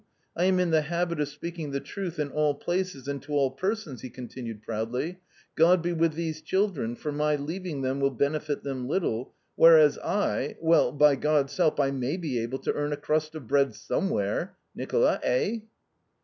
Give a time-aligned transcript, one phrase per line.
[0.35, 3.51] I am in the habit of speaking the truth in all places and to all
[3.51, 5.19] persons," he continued proudly,
[5.55, 10.55] "God be with these children, for my leaving them will benefit them little, whereas I
[10.59, 14.55] well, by God's help I may be able to earn a crust of bread somewhere.
[14.73, 15.59] Nicola, eh?"